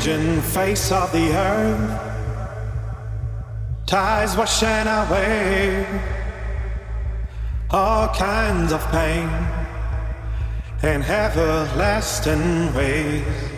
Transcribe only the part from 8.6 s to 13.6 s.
of pain in everlasting ways.